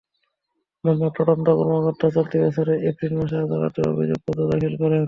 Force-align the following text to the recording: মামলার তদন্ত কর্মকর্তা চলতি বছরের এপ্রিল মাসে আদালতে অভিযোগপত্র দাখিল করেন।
মামলার 0.83 1.13
তদন্ত 1.17 1.47
কর্মকর্তা 1.59 2.07
চলতি 2.15 2.37
বছরের 2.43 2.77
এপ্রিল 2.89 3.13
মাসে 3.19 3.37
আদালতে 3.45 3.79
অভিযোগপত্র 3.91 4.39
দাখিল 4.51 4.73
করেন। 4.81 4.99